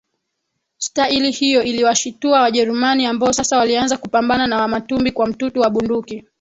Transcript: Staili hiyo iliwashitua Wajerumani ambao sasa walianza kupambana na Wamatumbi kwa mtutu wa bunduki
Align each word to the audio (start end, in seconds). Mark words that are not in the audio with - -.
Staili 0.77 1.31
hiyo 1.31 1.63
iliwashitua 1.63 2.41
Wajerumani 2.41 3.05
ambao 3.05 3.33
sasa 3.33 3.57
walianza 3.57 3.97
kupambana 3.97 4.47
na 4.47 4.57
Wamatumbi 4.61 5.11
kwa 5.11 5.27
mtutu 5.27 5.59
wa 5.59 5.69
bunduki 5.69 6.23